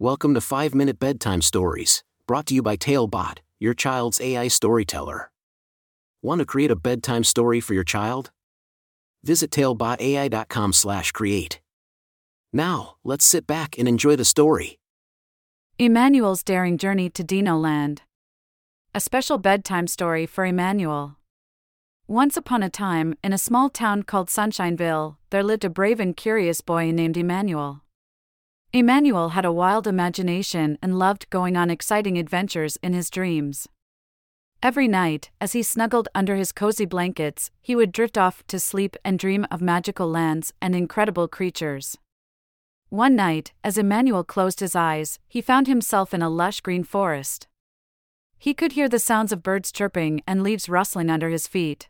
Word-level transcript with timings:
Welcome 0.00 0.34
to 0.34 0.40
5 0.40 0.74
Minute 0.74 0.98
Bedtime 0.98 1.40
Stories, 1.40 2.02
brought 2.26 2.46
to 2.46 2.54
you 2.54 2.62
by 2.62 2.74
Talebot, 2.74 3.38
your 3.60 3.74
child's 3.74 4.20
AI 4.20 4.48
storyteller. 4.48 5.30
Want 6.20 6.40
to 6.40 6.44
create 6.44 6.72
a 6.72 6.76
bedtime 6.76 7.22
story 7.22 7.60
for 7.60 7.74
your 7.74 7.84
child? 7.84 8.32
Visit 9.22 9.52
talebotai.com/create. 9.52 11.60
Now, 12.52 12.96
let's 13.04 13.24
sit 13.24 13.46
back 13.46 13.78
and 13.78 13.86
enjoy 13.86 14.16
the 14.16 14.24
story. 14.24 14.80
Emmanuel's 15.78 16.42
Daring 16.42 16.76
Journey 16.76 17.08
to 17.10 17.22
Dino 17.22 17.56
Land. 17.56 18.02
A 18.96 19.00
special 19.00 19.38
bedtime 19.38 19.86
story 19.86 20.26
for 20.26 20.44
Emmanuel. 20.44 21.18
Once 22.08 22.36
upon 22.36 22.64
a 22.64 22.68
time, 22.68 23.14
in 23.22 23.32
a 23.32 23.38
small 23.38 23.70
town 23.70 24.02
called 24.02 24.28
Sunshineville, 24.28 25.18
there 25.30 25.44
lived 25.44 25.64
a 25.64 25.70
brave 25.70 26.00
and 26.00 26.16
curious 26.16 26.62
boy 26.62 26.90
named 26.90 27.16
Emmanuel. 27.16 27.83
Emmanuel 28.74 29.28
had 29.28 29.44
a 29.44 29.52
wild 29.52 29.86
imagination 29.86 30.76
and 30.82 30.98
loved 30.98 31.30
going 31.30 31.56
on 31.56 31.70
exciting 31.70 32.18
adventures 32.18 32.76
in 32.82 32.92
his 32.92 33.08
dreams. 33.08 33.68
Every 34.64 34.88
night, 34.88 35.30
as 35.40 35.52
he 35.52 35.62
snuggled 35.62 36.08
under 36.12 36.34
his 36.34 36.50
cozy 36.50 36.84
blankets, 36.84 37.52
he 37.60 37.76
would 37.76 37.92
drift 37.92 38.18
off 38.18 38.44
to 38.48 38.58
sleep 38.58 38.96
and 39.04 39.16
dream 39.16 39.46
of 39.48 39.62
magical 39.62 40.10
lands 40.10 40.52
and 40.60 40.74
incredible 40.74 41.28
creatures. 41.28 41.96
One 42.88 43.14
night, 43.14 43.52
as 43.62 43.78
Emmanuel 43.78 44.24
closed 44.24 44.58
his 44.58 44.74
eyes, 44.74 45.20
he 45.28 45.40
found 45.40 45.68
himself 45.68 46.12
in 46.12 46.20
a 46.20 46.28
lush 46.28 46.60
green 46.60 46.82
forest. 46.82 47.46
He 48.38 48.54
could 48.54 48.72
hear 48.72 48.88
the 48.88 48.98
sounds 48.98 49.30
of 49.30 49.44
birds 49.44 49.70
chirping 49.70 50.20
and 50.26 50.42
leaves 50.42 50.68
rustling 50.68 51.10
under 51.10 51.28
his 51.28 51.46
feet. 51.46 51.88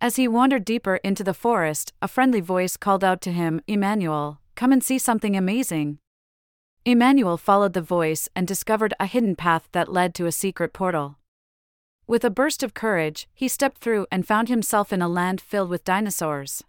As 0.00 0.16
he 0.16 0.26
wandered 0.26 0.64
deeper 0.64 0.96
into 1.04 1.22
the 1.22 1.34
forest, 1.34 1.92
a 2.02 2.08
friendly 2.08 2.40
voice 2.40 2.76
called 2.76 3.04
out 3.04 3.20
to 3.20 3.30
him, 3.30 3.60
Emmanuel, 3.68 4.40
Come 4.54 4.72
and 4.72 4.84
see 4.84 4.98
something 4.98 5.36
amazing. 5.36 5.98
Emmanuel 6.84 7.36
followed 7.36 7.72
the 7.72 7.80
voice 7.80 8.28
and 8.36 8.46
discovered 8.46 8.94
a 9.00 9.06
hidden 9.06 9.34
path 9.34 9.68
that 9.72 9.92
led 9.92 10.14
to 10.14 10.26
a 10.26 10.32
secret 10.32 10.72
portal. 10.72 11.18
With 12.06 12.24
a 12.24 12.30
burst 12.30 12.62
of 12.62 12.74
courage, 12.74 13.26
he 13.32 13.48
stepped 13.48 13.78
through 13.78 14.06
and 14.12 14.26
found 14.26 14.48
himself 14.48 14.92
in 14.92 15.00
a 15.00 15.08
land 15.08 15.40
filled 15.40 15.70
with 15.70 15.84
dinosaurs. 15.84 16.62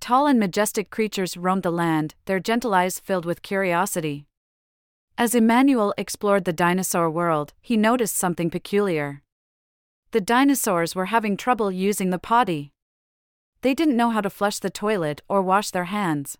Tall 0.00 0.26
and 0.26 0.40
majestic 0.40 0.90
creatures 0.90 1.36
roamed 1.36 1.62
the 1.62 1.70
land, 1.70 2.14
their 2.24 2.40
gentle 2.40 2.72
eyes 2.72 2.98
filled 2.98 3.26
with 3.26 3.42
curiosity. 3.42 4.26
As 5.18 5.34
Emmanuel 5.34 5.92
explored 5.98 6.44
the 6.44 6.52
dinosaur 6.52 7.10
world, 7.10 7.52
he 7.60 7.76
noticed 7.76 8.16
something 8.16 8.50
peculiar. 8.50 9.22
The 10.12 10.20
dinosaurs 10.20 10.94
were 10.94 11.06
having 11.06 11.36
trouble 11.36 11.70
using 11.70 12.10
the 12.10 12.18
potty. 12.18 12.72
They 13.60 13.74
didn't 13.74 13.96
know 13.96 14.10
how 14.10 14.22
to 14.22 14.30
flush 14.30 14.58
the 14.60 14.70
toilet 14.70 15.20
or 15.28 15.42
wash 15.42 15.70
their 15.70 15.86
hands. 15.86 16.38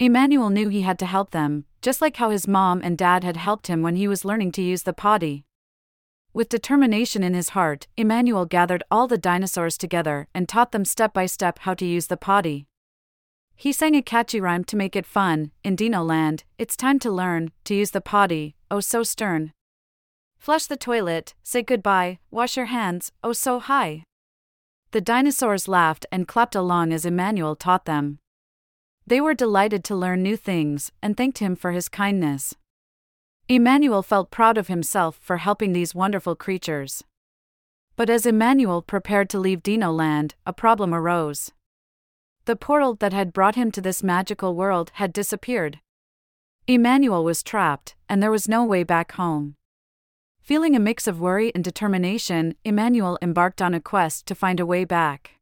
Emmanuel 0.00 0.48
knew 0.48 0.68
he 0.68 0.82
had 0.82 0.96
to 1.00 1.06
help 1.06 1.32
them, 1.32 1.64
just 1.82 2.00
like 2.00 2.18
how 2.18 2.30
his 2.30 2.46
mom 2.46 2.80
and 2.84 2.96
dad 2.96 3.24
had 3.24 3.36
helped 3.36 3.66
him 3.66 3.82
when 3.82 3.96
he 3.96 4.06
was 4.06 4.24
learning 4.24 4.52
to 4.52 4.62
use 4.62 4.84
the 4.84 4.92
potty. 4.92 5.44
With 6.32 6.48
determination 6.48 7.24
in 7.24 7.34
his 7.34 7.48
heart, 7.48 7.88
Emmanuel 7.96 8.44
gathered 8.44 8.84
all 8.92 9.08
the 9.08 9.18
dinosaurs 9.18 9.76
together 9.76 10.28
and 10.32 10.48
taught 10.48 10.70
them 10.70 10.84
step 10.84 11.12
by 11.12 11.26
step 11.26 11.58
how 11.60 11.74
to 11.74 11.84
use 11.84 12.06
the 12.06 12.16
potty. 12.16 12.68
He 13.56 13.72
sang 13.72 13.96
a 13.96 14.02
catchy 14.02 14.40
rhyme 14.40 14.62
to 14.64 14.76
make 14.76 14.94
it 14.94 15.04
fun 15.04 15.50
In 15.64 15.74
Dino 15.74 16.04
Land, 16.04 16.44
it's 16.58 16.76
time 16.76 17.00
to 17.00 17.10
learn 17.10 17.50
to 17.64 17.74
use 17.74 17.90
the 17.90 18.00
potty, 18.00 18.54
oh 18.70 18.78
so 18.78 19.02
stern. 19.02 19.52
Flush 20.38 20.66
the 20.66 20.76
toilet, 20.76 21.34
say 21.42 21.62
goodbye, 21.62 22.20
wash 22.30 22.56
your 22.56 22.66
hands, 22.66 23.10
oh 23.24 23.32
so 23.32 23.58
high. 23.58 24.04
The 24.92 25.00
dinosaurs 25.00 25.66
laughed 25.66 26.06
and 26.12 26.28
clapped 26.28 26.54
along 26.54 26.92
as 26.92 27.04
Emmanuel 27.04 27.56
taught 27.56 27.84
them. 27.84 28.20
They 29.08 29.22
were 29.22 29.32
delighted 29.32 29.84
to 29.84 29.96
learn 29.96 30.22
new 30.22 30.36
things 30.36 30.92
and 31.02 31.16
thanked 31.16 31.38
him 31.38 31.56
for 31.56 31.72
his 31.72 31.88
kindness. 31.88 32.54
Emmanuel 33.48 34.02
felt 34.02 34.30
proud 34.30 34.58
of 34.58 34.68
himself 34.68 35.18
for 35.22 35.38
helping 35.38 35.72
these 35.72 35.94
wonderful 35.94 36.36
creatures. 36.36 37.02
But 37.96 38.10
as 38.10 38.26
Emmanuel 38.26 38.82
prepared 38.82 39.30
to 39.30 39.38
leave 39.38 39.62
Dino 39.62 39.90
Land, 39.90 40.34
a 40.44 40.52
problem 40.52 40.92
arose. 40.92 41.52
The 42.44 42.54
portal 42.54 42.96
that 42.96 43.14
had 43.14 43.32
brought 43.32 43.54
him 43.54 43.70
to 43.70 43.80
this 43.80 44.02
magical 44.02 44.54
world 44.54 44.90
had 44.96 45.14
disappeared. 45.14 45.80
Emmanuel 46.66 47.24
was 47.24 47.42
trapped, 47.42 47.94
and 48.10 48.22
there 48.22 48.30
was 48.30 48.46
no 48.46 48.62
way 48.62 48.82
back 48.82 49.12
home. 49.12 49.54
Feeling 50.42 50.76
a 50.76 50.80
mix 50.80 51.06
of 51.06 51.18
worry 51.18 51.50
and 51.54 51.64
determination, 51.64 52.56
Emmanuel 52.62 53.18
embarked 53.22 53.62
on 53.62 53.72
a 53.72 53.80
quest 53.80 54.26
to 54.26 54.34
find 54.34 54.60
a 54.60 54.66
way 54.66 54.84
back. 54.84 55.37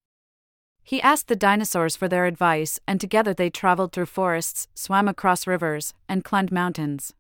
He 0.86 1.02
asked 1.02 1.26
the 1.26 1.34
dinosaurs 1.34 1.96
for 1.96 2.06
their 2.06 2.26
advice, 2.26 2.78
and 2.86 3.00
together 3.00 3.34
they 3.34 3.50
traveled 3.50 3.90
through 3.90 4.06
forests, 4.06 4.68
swam 4.72 5.08
across 5.08 5.44
rivers, 5.44 5.94
and 6.08 6.22
climbed 6.22 6.52
mountains. 6.52 7.12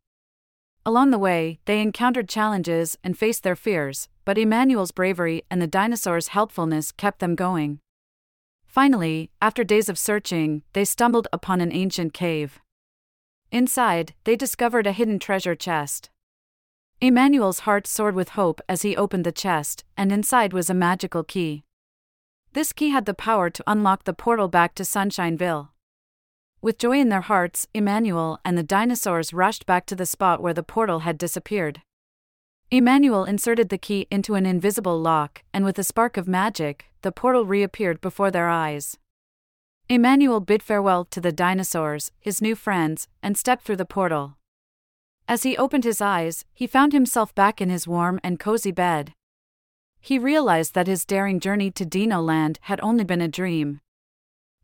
Along 0.84 1.10
the 1.10 1.18
way, 1.18 1.58
they 1.64 1.80
encountered 1.80 2.28
challenges 2.28 2.96
and 3.02 3.18
faced 3.18 3.42
their 3.42 3.56
fears, 3.56 4.08
but 4.24 4.38
Emmanuel's 4.38 4.92
bravery 4.92 5.42
and 5.50 5.60
the 5.60 5.66
dinosaurs' 5.66 6.28
helpfulness 6.28 6.92
kept 6.92 7.18
them 7.18 7.34
going. 7.34 7.80
Finally, 8.68 9.32
after 9.42 9.64
days 9.64 9.88
of 9.88 9.98
searching, 9.98 10.62
they 10.72 10.84
stumbled 10.84 11.26
upon 11.32 11.60
an 11.60 11.72
ancient 11.72 12.14
cave. 12.14 12.60
Inside, 13.50 14.14
they 14.22 14.36
discovered 14.36 14.86
a 14.86 14.92
hidden 14.92 15.18
treasure 15.18 15.56
chest. 15.56 16.08
Emmanuel's 17.00 17.60
heart 17.66 17.88
soared 17.88 18.14
with 18.14 18.38
hope 18.38 18.60
as 18.68 18.82
he 18.82 18.96
opened 18.96 19.26
the 19.26 19.32
chest, 19.32 19.82
and 19.96 20.12
inside 20.12 20.52
was 20.52 20.70
a 20.70 20.74
magical 20.74 21.24
key. 21.24 21.64
This 22.56 22.72
key 22.72 22.88
had 22.88 23.04
the 23.04 23.12
power 23.12 23.50
to 23.50 23.64
unlock 23.66 24.04
the 24.04 24.14
portal 24.14 24.48
back 24.48 24.74
to 24.76 24.82
Sunshineville. 24.82 25.68
With 26.62 26.78
joy 26.78 26.98
in 26.98 27.10
their 27.10 27.20
hearts, 27.20 27.66
Emmanuel 27.74 28.40
and 28.46 28.56
the 28.56 28.62
dinosaurs 28.62 29.34
rushed 29.34 29.66
back 29.66 29.84
to 29.84 29.94
the 29.94 30.06
spot 30.06 30.40
where 30.42 30.54
the 30.54 30.62
portal 30.62 31.00
had 31.00 31.18
disappeared. 31.18 31.82
Emmanuel 32.70 33.26
inserted 33.26 33.68
the 33.68 33.76
key 33.76 34.06
into 34.10 34.36
an 34.36 34.46
invisible 34.46 34.98
lock, 34.98 35.42
and 35.52 35.66
with 35.66 35.78
a 35.78 35.84
spark 35.84 36.16
of 36.16 36.26
magic, 36.26 36.86
the 37.02 37.12
portal 37.12 37.44
reappeared 37.44 38.00
before 38.00 38.30
their 38.30 38.48
eyes. 38.48 38.96
Emmanuel 39.90 40.40
bid 40.40 40.62
farewell 40.62 41.04
to 41.04 41.20
the 41.20 41.32
dinosaurs, 41.32 42.10
his 42.18 42.40
new 42.40 42.54
friends, 42.54 43.06
and 43.22 43.36
stepped 43.36 43.66
through 43.66 43.76
the 43.76 43.84
portal. 43.84 44.38
As 45.28 45.42
he 45.42 45.58
opened 45.58 45.84
his 45.84 46.00
eyes, 46.00 46.46
he 46.54 46.66
found 46.66 46.94
himself 46.94 47.34
back 47.34 47.60
in 47.60 47.68
his 47.68 47.86
warm 47.86 48.18
and 48.24 48.40
cozy 48.40 48.72
bed. 48.72 49.12
He 50.00 50.18
realized 50.18 50.74
that 50.74 50.86
his 50.86 51.04
daring 51.04 51.40
journey 51.40 51.70
to 51.72 51.84
Dino 51.84 52.20
Land 52.20 52.58
had 52.62 52.80
only 52.80 53.04
been 53.04 53.20
a 53.20 53.28
dream. 53.28 53.80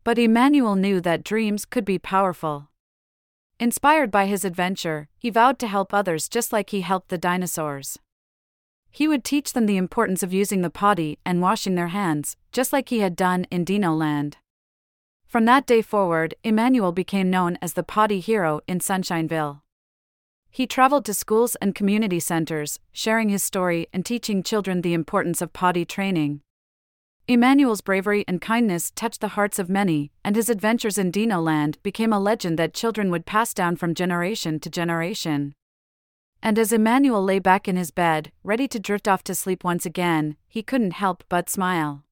But 0.03 0.19
Emmanuel 0.19 0.75
knew 0.75 1.01
that 1.01 1.23
dreams 1.23 1.65
could 1.65 1.85
be 1.85 1.97
powerful. 1.97 2.69
Inspired 3.59 4.11
by 4.11 4.25
his 4.25 4.43
adventure, 4.43 5.07
he 5.17 5.29
vowed 5.29 5.59
to 5.59 5.67
help 5.67 5.93
others 5.93 6.27
just 6.27 6.51
like 6.51 6.69
he 6.69 6.81
helped 6.81 7.09
the 7.09 7.17
dinosaurs. 7.17 7.97
He 8.91 9.07
would 9.07 9.23
teach 9.23 9.53
them 9.53 9.65
the 9.65 9.77
importance 9.77 10.21
of 10.21 10.31
using 10.31 10.61
the 10.61 10.69
potty 10.69 11.17
and 11.25 11.41
washing 11.41 11.73
their 11.73 11.87
hands, 11.87 12.37
just 12.51 12.71
like 12.71 12.89
he 12.89 12.99
had 12.99 13.15
done 13.15 13.45
in 13.49 13.63
Dino 13.63 13.91
Land. 13.93 14.37
From 15.25 15.45
that 15.45 15.65
day 15.65 15.81
forward, 15.81 16.35
Emmanuel 16.43 16.91
became 16.91 17.31
known 17.31 17.57
as 17.59 17.73
the 17.73 17.81
potty 17.81 18.19
hero 18.19 18.61
in 18.67 18.77
Sunshineville. 18.77 19.62
He 20.53 20.67
traveled 20.67 21.03
to 21.05 21.15
schools 21.15 21.55
and 21.55 21.73
community 21.73 22.19
centers, 22.19 22.79
sharing 22.91 23.29
his 23.29 23.41
story 23.41 23.87
and 23.91 24.05
teaching 24.05 24.43
children 24.43 24.83
the 24.83 24.93
importance 24.93 25.41
of 25.41 25.51
potty 25.51 25.83
training. 25.83 26.41
Emmanuel's 27.27 27.81
bravery 27.81 28.23
and 28.27 28.39
kindness 28.39 28.91
touched 28.91 29.19
the 29.19 29.29
hearts 29.29 29.57
of 29.57 29.67
many, 29.67 30.11
and 30.23 30.35
his 30.35 30.49
adventures 30.49 30.99
in 30.99 31.09
Dino 31.09 31.41
Land 31.41 31.79
became 31.81 32.13
a 32.13 32.19
legend 32.19 32.59
that 32.59 32.75
children 32.75 33.09
would 33.09 33.25
pass 33.25 33.51
down 33.51 33.77
from 33.77 33.95
generation 33.95 34.59
to 34.59 34.69
generation. 34.69 35.55
And 36.43 36.59
as 36.59 36.71
Emmanuel 36.71 37.23
lay 37.23 37.39
back 37.39 37.67
in 37.67 37.75
his 37.75 37.89
bed, 37.89 38.31
ready 38.43 38.67
to 38.67 38.79
drift 38.79 39.07
off 39.07 39.23
to 39.23 39.33
sleep 39.33 39.63
once 39.63 39.87
again, 39.87 40.37
he 40.47 40.61
couldn't 40.61 40.93
help 40.93 41.23
but 41.29 41.49
smile. 41.49 42.03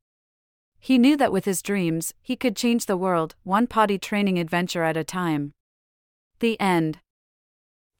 He 0.79 0.97
knew 0.97 1.15
that 1.17 1.31
with 1.31 1.45
his 1.45 1.61
dreams, 1.61 2.15
he 2.23 2.35
could 2.35 2.55
change 2.55 2.87
the 2.87 2.97
world, 2.97 3.35
one 3.43 3.67
potty 3.67 3.99
training 3.99 4.39
adventure 4.39 4.81
at 4.81 4.97
a 4.97 5.03
time. 5.03 5.53
The 6.39 6.59
end. 6.59 6.97